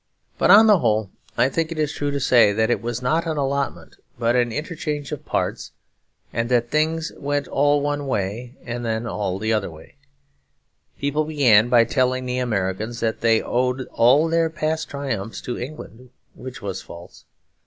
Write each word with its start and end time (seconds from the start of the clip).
But, 0.39 0.49
on 0.49 0.65
the 0.65 0.79
whole, 0.79 1.11
I 1.37 1.47
think 1.47 1.71
it 1.71 1.85
true 1.91 2.09
to 2.09 2.19
say 2.19 2.51
that 2.53 2.71
it 2.71 2.81
was 2.81 3.03
not 3.03 3.27
an 3.27 3.37
allotment 3.37 3.97
but 4.17 4.35
an 4.35 4.51
interchange 4.51 5.11
of 5.11 5.23
parts; 5.27 5.73
and 6.33 6.49
that 6.49 6.71
things 6.71 7.09
first 7.09 7.21
went 7.21 7.47
all 7.47 7.83
one 7.83 8.07
way 8.07 8.55
and 8.65 8.83
then 8.83 9.05
all 9.05 9.37
the 9.37 9.53
other. 9.53 9.89
People 10.97 11.25
began 11.25 11.69
by 11.69 11.83
telling 11.83 12.25
the 12.25 12.39
Americans 12.39 12.99
that 13.01 13.21
they 13.21 13.43
owed 13.43 13.87
all 13.91 14.27
their 14.27 14.49
past 14.49 14.89
triumphs 14.89 15.39
to 15.41 15.59
England; 15.59 16.09
which 16.33 16.63
was 16.63 16.81
false. 16.81 17.25